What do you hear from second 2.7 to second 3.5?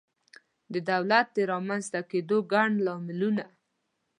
لاملونه